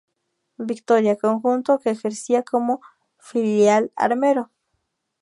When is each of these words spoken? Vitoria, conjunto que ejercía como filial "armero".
Vitoria, 0.57 1.15
conjunto 1.15 1.77
que 1.77 1.91
ejercía 1.91 2.41
como 2.41 2.81
filial 3.19 3.91
"armero". 3.95 4.49